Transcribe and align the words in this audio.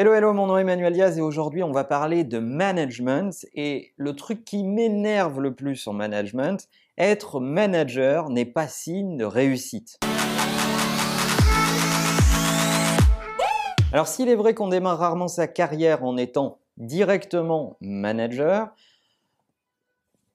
Hello, 0.00 0.14
hello, 0.14 0.32
mon 0.32 0.46
nom 0.46 0.56
est 0.56 0.60
Emmanuel 0.60 0.92
Diaz 0.92 1.18
et 1.18 1.20
aujourd'hui 1.20 1.64
on 1.64 1.72
va 1.72 1.82
parler 1.82 2.22
de 2.22 2.38
management 2.38 3.44
et 3.52 3.94
le 3.96 4.14
truc 4.14 4.44
qui 4.44 4.62
m'énerve 4.62 5.40
le 5.40 5.56
plus 5.56 5.88
en 5.88 5.92
management, 5.92 6.68
être 6.96 7.40
manager 7.40 8.30
n'est 8.30 8.44
pas 8.44 8.68
signe 8.68 9.16
de 9.16 9.24
réussite. 9.24 9.98
Alors 13.92 14.06
s'il 14.06 14.28
est 14.28 14.36
vrai 14.36 14.54
qu'on 14.54 14.68
démarre 14.68 15.00
rarement 15.00 15.26
sa 15.26 15.48
carrière 15.48 16.04
en 16.04 16.16
étant 16.16 16.60
directement 16.76 17.76
manager, 17.80 18.68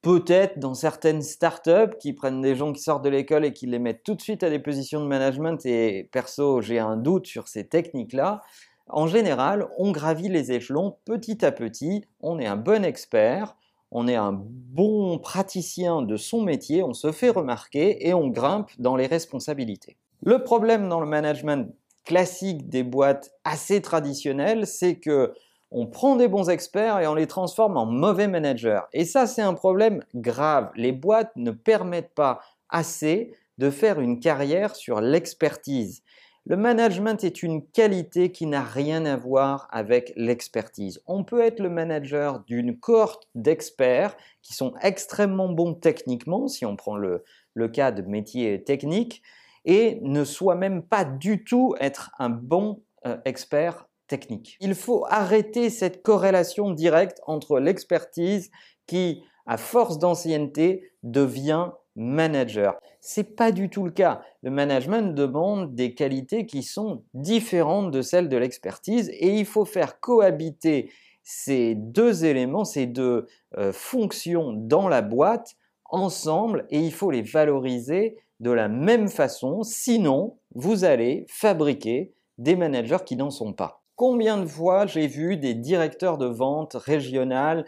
peut-être 0.02 0.60
dans 0.60 0.74
certaines 0.74 1.22
startups 1.22 1.96
qui 2.02 2.12
prennent 2.12 2.42
des 2.42 2.56
gens 2.56 2.74
qui 2.74 2.82
sortent 2.82 3.06
de 3.06 3.10
l'école 3.10 3.46
et 3.46 3.54
qui 3.54 3.68
les 3.68 3.80
mettent 3.80 4.04
tout 4.04 4.16
de 4.16 4.22
suite 4.22 4.44
à 4.44 4.50
des 4.50 4.60
positions 4.60 5.00
de 5.00 5.08
management 5.08 5.66
et 5.66 6.10
perso 6.12 6.60
j'ai 6.60 6.80
un 6.80 6.98
doute 6.98 7.28
sur 7.28 7.48
ces 7.48 7.66
techniques-là, 7.66 8.42
en 8.90 9.08
général, 9.08 9.68
on 9.78 9.92
gravit 9.92 10.30
les 10.30 10.52
échelons 10.52 10.98
petit 11.06 11.44
à 11.46 11.52
petit, 11.52 12.06
on 12.20 12.40
est 12.40 12.46
un 12.46 12.58
bon 12.58 12.84
expert, 12.84 13.56
on 13.92 14.08
est 14.08 14.16
un 14.16 14.34
bon 14.34 15.20
praticien 15.20 16.02
de 16.02 16.18
son 16.18 16.42
métier, 16.42 16.84
on 16.84 16.94
se 16.94 17.12
fait 17.12 17.30
remarquer 17.30 18.08
et 18.08 18.14
on 18.14 18.28
grimpe 18.28 18.72
dans 18.80 18.96
les 18.96 19.08
responsabilités. 19.08 19.98
Le 20.22 20.44
problème 20.44 20.90
dans 20.90 21.00
le 21.00 21.06
management 21.06 21.74
classique 22.06 22.70
des 22.70 22.84
boîtes 22.84 23.32
assez 23.44 23.82
traditionnelles, 23.82 24.68
c'est 24.68 24.96
que 24.96 25.34
on 25.72 25.88
prend 25.88 26.16
des 26.16 26.28
bons 26.28 26.50
experts 26.50 27.00
et 27.00 27.08
on 27.08 27.16
les 27.16 27.26
transforme 27.26 27.78
en 27.78 27.86
mauvais 27.86 28.28
managers. 28.28 28.82
Et 28.94 29.06
ça, 29.06 29.26
c'est 29.26 29.42
un 29.42 29.56
problème 29.56 30.04
grave. 30.14 30.70
Les 30.76 30.92
boîtes 30.92 31.32
ne 31.36 31.50
permettent 31.50 32.14
pas 32.14 32.42
assez 32.70 33.34
de 33.58 33.70
faire 33.70 34.00
une 34.00 34.20
carrière 34.20 34.76
sur 34.76 35.02
l'expertise. 35.02 36.04
Le 36.46 36.58
management 36.58 37.24
est 37.24 37.42
une 37.42 37.66
qualité 37.66 38.34
qui 38.34 38.48
n'a 38.48 38.64
rien 38.64 39.06
à 39.06 39.16
voir 39.16 39.70
avec 39.72 40.12
l'expertise. 40.18 41.02
On 41.08 41.24
peut 41.24 41.40
être 41.40 41.62
le 41.62 41.70
manager 41.70 42.42
d'une 42.42 42.78
cohorte 42.78 43.30
d'experts 43.34 44.18
qui 44.42 44.54
sont 44.54 44.74
extrêmement 44.82 45.48
bons 45.48 45.74
techniquement, 45.74 46.50
si 46.50 46.66
on 46.66 46.76
prend 46.76 46.98
le, 46.98 47.24
cas 47.72 47.92
de 47.92 48.02
métier 48.02 48.62
technique, 48.62 49.22
et 49.64 50.00
ne 50.02 50.26
soit 50.26 50.56
même 50.56 50.84
pas 50.84 51.06
du 51.06 51.46
tout 51.46 51.76
être 51.80 52.12
un 52.20 52.30
bon 52.30 52.84
euh, 53.06 53.18
expert 53.24 53.88
technique. 54.08 54.58
Il 54.60 54.76
faut 54.76 55.06
arrêter 55.10 55.70
cette 55.70 56.04
corrélation 56.04 56.72
directe 56.72 57.22
entre 57.26 57.58
l'expertise 57.60 58.52
qui, 58.86 59.24
à 59.46 59.56
force 59.56 59.98
d'ancienneté, 59.98 60.92
devient 61.04 61.70
manager. 61.96 62.76
C'est 63.02 63.36
pas 63.36 63.52
du 63.52 63.70
tout 63.70 63.84
le 63.84 63.92
cas. 63.92 64.22
Le 64.42 64.52
management 64.52 65.14
demande 65.14 65.76
des 65.76 65.94
qualités 65.94 66.46
qui 66.46 66.64
sont 66.64 67.04
différentes 67.14 67.92
de 67.92 68.02
celles 68.02 68.30
de 68.30 68.38
l'expertise 68.38 69.10
et 69.10 69.36
il 69.36 69.46
faut 69.46 69.66
faire 69.66 70.00
cohabiter 70.00 70.92
ces 71.24 71.76
deux 71.76 72.26
éléments, 72.26 72.66
ces 72.66 72.86
deux 72.86 73.28
euh, 73.58 73.72
fonctions 73.72 74.54
dans 74.54 74.88
la 74.88 75.02
boîte 75.02 75.56
ensemble 75.86 76.66
et 76.70 76.80
il 76.80 76.92
faut 76.92 77.12
les 77.12 77.22
valoriser 77.22 78.18
de 78.40 78.52
la 78.52 78.68
même 78.68 79.08
façon, 79.08 79.64
sinon 79.64 80.38
vous 80.54 80.84
allez 80.84 81.26
fabriquer 81.30 82.14
des 82.38 82.56
managers 82.56 83.06
qui 83.06 83.16
n'en 83.16 83.30
sont 83.30 83.54
pas. 83.54 83.84
Combien 83.96 84.38
de 84.38 84.46
fois 84.46 84.86
j'ai 84.86 85.08
vu 85.08 85.38
des 85.38 85.54
directeurs 85.54 86.18
de 86.18 86.26
vente 86.26 86.74
régionales 86.74 87.64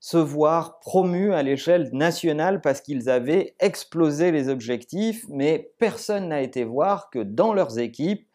se 0.00 0.16
voir 0.16 0.78
promus 0.80 1.32
à 1.32 1.42
l'échelle 1.42 1.90
nationale 1.92 2.60
parce 2.60 2.80
qu'ils 2.80 3.08
avaient 3.08 3.54
explosé 3.58 4.30
les 4.30 4.48
objectifs, 4.48 5.24
mais 5.28 5.72
personne 5.78 6.28
n'a 6.28 6.40
été 6.40 6.64
voir 6.64 7.10
que 7.10 7.18
dans 7.18 7.52
leurs 7.52 7.78
équipes, 7.78 8.26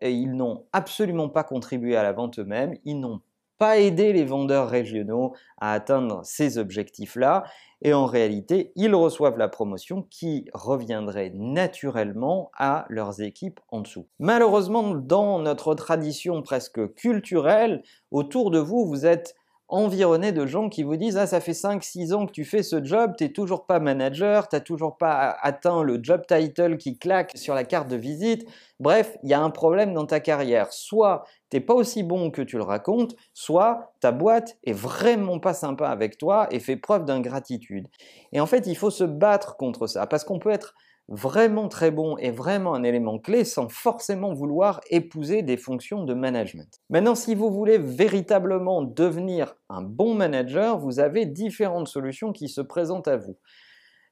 ils 0.00 0.32
n'ont 0.32 0.66
absolument 0.72 1.28
pas 1.28 1.44
contribué 1.44 1.96
à 1.96 2.02
la 2.02 2.12
vente 2.12 2.38
eux-mêmes, 2.38 2.76
ils 2.84 3.00
n'ont 3.00 3.20
pas 3.58 3.78
aidé 3.80 4.12
les 4.12 4.24
vendeurs 4.24 4.68
régionaux 4.68 5.34
à 5.60 5.72
atteindre 5.72 6.20
ces 6.22 6.58
objectifs-là, 6.58 7.44
et 7.82 7.92
en 7.92 8.06
réalité, 8.06 8.72
ils 8.76 8.94
reçoivent 8.94 9.38
la 9.38 9.48
promotion 9.48 10.06
qui 10.10 10.48
reviendrait 10.52 11.32
naturellement 11.34 12.50
à 12.56 12.86
leurs 12.88 13.20
équipes 13.20 13.60
en 13.68 13.80
dessous. 13.80 14.06
Malheureusement, 14.20 14.94
dans 14.94 15.40
notre 15.40 15.74
tradition 15.74 16.42
presque 16.42 16.94
culturelle, 16.94 17.82
autour 18.12 18.52
de 18.52 18.58
vous, 18.60 18.86
vous 18.86 19.06
êtes 19.06 19.34
environné 19.68 20.32
de 20.32 20.46
gens 20.46 20.68
qui 20.68 20.82
vous 20.82 20.96
disent 20.96 21.16
ah 21.18 21.26
ça 21.26 21.40
fait 21.40 21.54
5 21.54 21.82
6 21.82 22.12
ans 22.14 22.26
que 22.26 22.32
tu 22.32 22.44
fais 22.44 22.62
ce 22.62 22.82
job, 22.82 23.14
tu 23.16 23.24
n'es 23.24 23.32
toujours 23.32 23.66
pas 23.66 23.80
manager, 23.80 24.48
tu 24.48 24.56
n'as 24.56 24.60
toujours 24.60 24.96
pas 24.96 25.36
atteint 25.42 25.82
le 25.82 26.00
job 26.02 26.22
title 26.26 26.78
qui 26.78 26.98
claque 26.98 27.32
sur 27.36 27.54
la 27.54 27.64
carte 27.64 27.88
de 27.88 27.96
visite. 27.96 28.48
Bref, 28.80 29.16
il 29.22 29.30
y 29.30 29.34
a 29.34 29.40
un 29.40 29.50
problème 29.50 29.92
dans 29.92 30.06
ta 30.06 30.20
carrière. 30.20 30.72
Soit 30.72 31.24
tu 31.50 31.56
n'es 31.56 31.60
pas 31.60 31.74
aussi 31.74 32.02
bon 32.02 32.30
que 32.30 32.42
tu 32.42 32.56
le 32.56 32.62
racontes, 32.62 33.14
soit 33.34 33.92
ta 34.00 34.10
boîte 34.12 34.56
est 34.64 34.72
vraiment 34.72 35.38
pas 35.38 35.54
sympa 35.54 35.88
avec 35.88 36.16
toi 36.16 36.48
et 36.50 36.60
fait 36.60 36.76
preuve 36.76 37.04
d'ingratitude. 37.04 37.88
Et 38.32 38.40
en 38.40 38.46
fait, 38.46 38.66
il 38.66 38.76
faut 38.76 38.90
se 38.90 39.04
battre 39.04 39.56
contre 39.56 39.86
ça 39.86 40.06
parce 40.06 40.24
qu'on 40.24 40.38
peut 40.38 40.50
être 40.50 40.74
vraiment 41.08 41.68
très 41.68 41.90
bon 41.90 42.18
et 42.18 42.30
vraiment 42.30 42.74
un 42.74 42.82
élément 42.82 43.18
clé 43.18 43.44
sans 43.44 43.68
forcément 43.68 44.34
vouloir 44.34 44.80
épouser 44.90 45.42
des 45.42 45.56
fonctions 45.56 46.04
de 46.04 46.14
management. 46.14 46.80
Maintenant, 46.90 47.14
si 47.14 47.34
vous 47.34 47.50
voulez 47.50 47.78
véritablement 47.78 48.82
devenir 48.82 49.56
un 49.70 49.82
bon 49.82 50.14
manager, 50.14 50.78
vous 50.78 51.00
avez 51.00 51.24
différentes 51.24 51.88
solutions 51.88 52.32
qui 52.32 52.48
se 52.48 52.60
présentent 52.60 53.08
à 53.08 53.16
vous. 53.16 53.36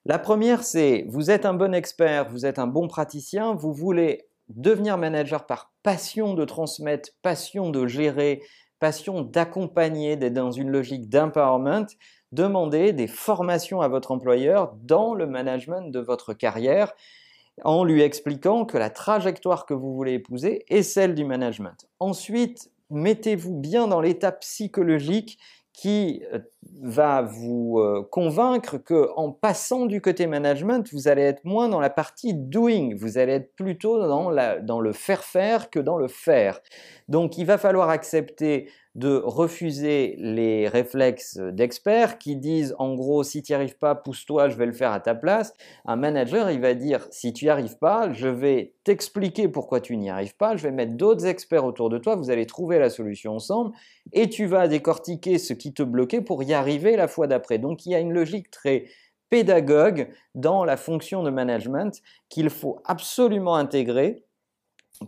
La 0.06 0.18
première, 0.18 0.62
c'est 0.62 1.04
vous 1.08 1.30
êtes 1.30 1.44
un 1.44 1.54
bon 1.54 1.74
expert, 1.74 2.28
vous 2.30 2.46
êtes 2.46 2.58
un 2.58 2.66
bon 2.66 2.88
praticien, 2.88 3.54
vous 3.54 3.74
voulez 3.74 4.28
devenir 4.48 4.96
manager 4.96 5.46
par 5.46 5.72
passion 5.82 6.34
de 6.34 6.44
transmettre, 6.44 7.10
passion 7.22 7.70
de 7.70 7.86
gérer, 7.86 8.42
passion 8.78 9.22
d'accompagner, 9.22 10.16
d'être 10.16 10.34
dans 10.34 10.52
une 10.52 10.70
logique 10.70 11.08
d'empowerment, 11.08 11.86
demandez 12.32 12.92
des 12.92 13.06
formations 13.06 13.81
à 13.81 13.88
votre 13.88 14.12
employeur 14.12 14.75
dans 14.82 15.14
le 15.14 15.26
management 15.26 15.91
de 15.91 16.00
votre 16.00 16.34
carrière 16.34 16.92
en 17.64 17.84
lui 17.84 18.03
expliquant 18.03 18.64
que 18.64 18.76
la 18.76 18.91
trajectoire 18.91 19.66
que 19.66 19.75
vous 19.75 19.94
voulez 19.94 20.14
épouser 20.14 20.64
est 20.69 20.82
celle 20.82 21.14
du 21.14 21.25
management. 21.25 21.87
Ensuite, 22.00 22.70
mettez-vous 22.91 23.54
bien 23.54 23.88
dans 23.88 24.00
l'état 24.00 24.32
psychologique 24.32 25.38
qui 25.76 26.22
euh, 26.32 26.38
va 26.81 27.20
vous 27.20 27.78
euh, 27.78 28.03
convaincre 28.10 28.78
que 28.78 29.10
en 29.14 29.31
passant 29.31 29.84
du 29.84 30.00
côté 30.00 30.26
management, 30.26 30.91
vous 30.93 31.06
allez 31.06 31.22
être 31.22 31.44
moins 31.44 31.69
dans 31.69 31.81
la 31.81 31.91
partie 31.91 32.32
doing, 32.32 32.94
vous 32.97 33.19
allez 33.19 33.34
être 33.34 33.54
plutôt 33.54 33.98
dans, 33.98 34.31
le 34.81 34.93
faire 34.93 35.22
faire 35.22 35.69
que 35.69 35.78
dans 35.78 35.98
le 35.98 36.08
faire. 36.08 36.60
Donc 37.08 37.37
il 37.37 37.44
va 37.44 37.58
falloir 37.58 37.91
accepter 37.91 38.70
de 38.96 39.20
refuser 39.22 40.16
les 40.18 40.68
réflexes 40.68 41.36
d'experts 41.36 42.16
qui 42.16 42.34
disent 42.34 42.74
en 42.78 42.94
gros 42.94 43.22
si 43.24 43.42
tu 43.42 43.52
n'y 43.52 43.56
arrives 43.56 43.76
pas, 43.76 43.94
pousse-toi, 43.94 44.48
je 44.48 44.56
vais 44.56 44.64
le 44.64 44.72
faire 44.72 44.90
à 44.90 45.00
ta 45.00 45.14
place. 45.14 45.52
Un 45.84 45.96
manager, 45.96 46.50
il 46.50 46.60
va 46.60 46.72
dire 46.72 47.06
si 47.10 47.34
tu 47.34 47.44
n'y 47.44 47.50
arrives 47.50 47.76
pas, 47.76 48.10
je 48.14 48.26
vais 48.26 48.72
t'expliquer 48.84 49.48
pourquoi 49.48 49.80
tu 49.82 49.98
n'y 49.98 50.08
arrives 50.08 50.34
pas, 50.34 50.56
je 50.56 50.62
vais 50.62 50.70
mettre 50.70 50.94
d'autres 50.94 51.26
experts 51.26 51.66
autour 51.66 51.90
de 51.90 51.98
toi, 51.98 52.16
vous 52.16 52.30
allez 52.30 52.46
trouver 52.46 52.78
la 52.78 52.88
solution 52.88 53.34
ensemble 53.34 53.76
et 54.14 54.30
tu 54.30 54.46
vas 54.46 54.66
décortiquer 54.66 55.36
ce 55.36 55.52
qui 55.52 55.74
te 55.74 55.82
bloquait 55.82 56.22
pour 56.22 56.42
y 56.42 56.54
arriver 56.54 56.96
la 56.96 57.06
fois 57.06 57.26
d'après. 57.26 57.58
Donc 57.58 57.84
il 57.84 57.92
y 57.92 57.94
a 57.94 58.00
une 58.00 58.14
logique 58.14 58.50
très 58.50 58.86
pédagogue 59.28 60.08
dans 60.34 60.64
la 60.64 60.78
fonction 60.78 61.22
de 61.22 61.28
management 61.28 62.00
qu'il 62.30 62.48
faut 62.48 62.80
absolument 62.86 63.56
intégrer 63.56 64.24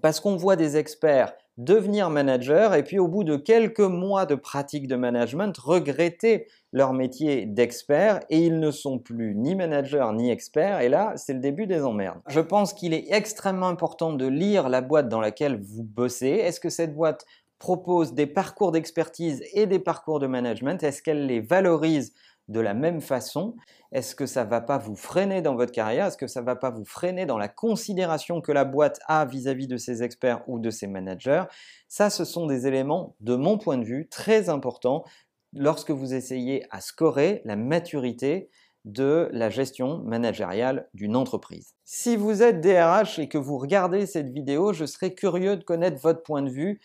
parce 0.02 0.20
qu'on 0.20 0.36
voit 0.36 0.56
des 0.56 0.76
experts 0.76 1.32
devenir 1.58 2.08
manager 2.08 2.74
et 2.74 2.84
puis 2.84 2.98
au 2.98 3.08
bout 3.08 3.24
de 3.24 3.36
quelques 3.36 3.80
mois 3.80 4.26
de 4.26 4.36
pratique 4.36 4.86
de 4.86 4.94
management, 4.94 5.56
regretter 5.58 6.46
leur 6.72 6.92
métier 6.92 7.46
d'expert 7.46 8.20
et 8.30 8.38
ils 8.38 8.60
ne 8.60 8.70
sont 8.70 8.98
plus 8.98 9.34
ni 9.34 9.56
manager 9.56 10.12
ni 10.12 10.30
experts 10.30 10.80
et 10.80 10.88
là 10.88 11.12
c'est 11.16 11.34
le 11.34 11.40
début 11.40 11.66
des 11.66 11.82
emmerdes. 11.82 12.20
Je 12.28 12.40
pense 12.40 12.72
qu'il 12.72 12.94
est 12.94 13.12
extrêmement 13.12 13.68
important 13.68 14.12
de 14.12 14.26
lire 14.26 14.68
la 14.68 14.80
boîte 14.80 15.08
dans 15.08 15.20
laquelle 15.20 15.60
vous 15.60 15.82
bossez. 15.82 16.28
Est-ce 16.28 16.60
que 16.60 16.70
cette 16.70 16.94
boîte 16.94 17.26
propose 17.58 18.14
des 18.14 18.26
parcours 18.26 18.70
d'expertise 18.70 19.42
et 19.52 19.66
des 19.66 19.80
parcours 19.80 20.20
de 20.20 20.28
management? 20.28 20.80
Est-ce 20.84 21.02
qu'elle 21.02 21.26
les 21.26 21.40
valorise 21.40 22.14
de 22.48 22.60
la 22.60 22.74
même 22.74 23.00
façon 23.00 23.54
Est-ce 23.92 24.14
que 24.14 24.26
ça 24.26 24.44
ne 24.44 24.50
va 24.50 24.60
pas 24.60 24.78
vous 24.78 24.96
freiner 24.96 25.42
dans 25.42 25.54
votre 25.54 25.72
carrière? 25.72 26.06
Est-ce 26.06 26.16
que 26.16 26.26
ça 26.26 26.40
ne 26.40 26.46
va 26.46 26.56
pas 26.56 26.70
vous 26.70 26.84
freiner 26.84 27.26
dans 27.26 27.38
la 27.38 27.48
considération 27.48 28.40
que 28.40 28.52
la 28.52 28.64
boîte 28.64 29.00
a 29.06 29.24
vis-à-vis 29.24 29.68
de 29.68 29.76
ses 29.76 30.02
experts 30.02 30.42
ou 30.46 30.58
de 30.58 30.70
ses 30.70 30.86
managers? 30.86 31.44
Ça, 31.88 32.10
ce 32.10 32.24
sont 32.24 32.46
des 32.46 32.66
éléments, 32.66 33.14
de 33.20 33.36
mon 33.36 33.58
point 33.58 33.78
de 33.78 33.84
vue, 33.84 34.08
très 34.08 34.48
importants 34.48 35.04
lorsque 35.52 35.90
vous 35.90 36.14
essayez 36.14 36.64
à 36.70 36.80
scorer 36.80 37.42
la 37.44 37.56
maturité 37.56 38.50
de 38.84 39.28
la 39.32 39.50
gestion 39.50 39.98
managériale 40.04 40.88
d'une 40.94 41.16
entreprise. 41.16 41.74
Si 41.84 42.16
vous 42.16 42.42
êtes 42.42 42.60
DRH 42.60 43.18
et 43.18 43.28
que 43.28 43.38
vous 43.38 43.58
regardez 43.58 44.06
cette 44.06 44.30
vidéo, 44.30 44.72
je 44.72 44.86
serais 44.86 45.14
curieux 45.14 45.56
de 45.56 45.64
connaître 45.64 46.00
votre 46.00 46.22
point 46.22 46.42
de 46.42 46.50
vue 46.50 46.80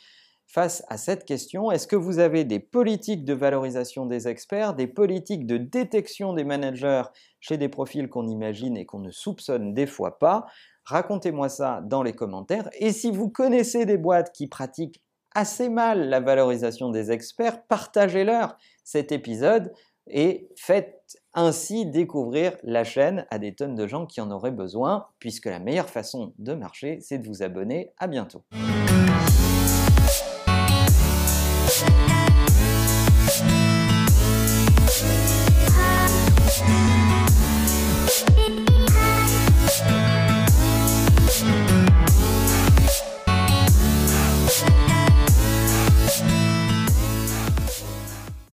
face 0.54 0.84
à 0.88 0.98
cette 0.98 1.26
question. 1.26 1.72
Est-ce 1.72 1.88
que 1.88 1.96
vous 1.96 2.20
avez 2.20 2.44
des 2.44 2.60
politiques 2.60 3.26
de 3.26 3.34
valorisation 3.34 4.06
des 4.06 4.28
experts, 4.28 4.76
des 4.76 4.86
politiques 4.86 5.48
de 5.48 5.58
détection 5.58 6.34
des 6.34 6.44
managers 6.44 7.04
chez 7.40 7.58
des 7.58 7.70
profils 7.70 8.08
qu'on 8.08 8.28
imagine 8.28 8.78
et 8.78 8.86
qu'on 8.86 9.00
ne 9.00 9.10
soupçonne 9.10 9.74
des 9.74 9.88
fois 9.88 10.20
pas? 10.20 10.46
Racontez-moi 10.86 11.50
ça 11.50 11.82
dans 11.84 12.04
les 12.04 12.14
commentaires. 12.14 12.70
Et 12.78 12.92
si 12.92 13.10
vous 13.10 13.30
connaissez 13.30 13.86
des 13.86 13.98
boîtes 13.98 14.32
qui 14.32 14.48
pratiquent 14.48 15.02
assez 15.34 15.70
mal 15.70 16.08
la 16.10 16.20
valorisation 16.20 16.92
des 16.92 17.12
experts, 17.12 17.66
partagez-leur 17.66 18.56
cet 18.84 19.12
épisode 19.12 19.74
et 20.06 20.50
faites 20.56 21.18
ainsi 21.34 21.88
découvrir 21.88 22.58
la 22.62 22.84
chaîne 22.84 23.26
à 23.32 23.40
des 23.40 23.56
tonnes 23.56 23.76
de 23.76 23.88
gens 23.88 24.06
qui 24.06 24.22
en 24.22 24.30
auraient 24.30 24.52
besoin, 24.52 25.08
puisque 25.18 25.46
la 25.46 25.60
meilleure 25.60 25.90
façon 25.90 26.34
de 26.38 26.54
marcher, 26.54 27.00
c'est 27.02 27.18
de 27.18 27.26
vous 27.26 27.42
abonner. 27.42 27.92
À 27.98 28.06
bientôt. 28.06 28.44